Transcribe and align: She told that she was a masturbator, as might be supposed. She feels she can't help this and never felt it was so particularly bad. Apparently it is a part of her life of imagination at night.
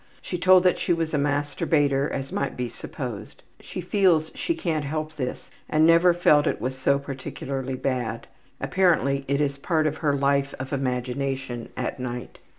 She 0.19 0.39
told 0.39 0.63
that 0.63 0.79
she 0.79 0.93
was 0.93 1.13
a 1.13 1.19
masturbator, 1.19 2.09
as 2.09 2.31
might 2.31 2.57
be 2.57 2.69
supposed. 2.69 3.43
She 3.59 3.81
feels 3.81 4.31
she 4.33 4.55
can't 4.55 4.83
help 4.83 5.13
this 5.15 5.51
and 5.69 5.85
never 5.85 6.11
felt 6.11 6.47
it 6.47 6.59
was 6.59 6.75
so 6.75 6.97
particularly 6.97 7.75
bad. 7.75 8.25
Apparently 8.59 9.25
it 9.27 9.39
is 9.39 9.57
a 9.57 9.59
part 9.59 9.85
of 9.85 9.97
her 9.97 10.15
life 10.15 10.55
of 10.57 10.73
imagination 10.73 11.69
at 11.77 11.99
night. 11.99 12.39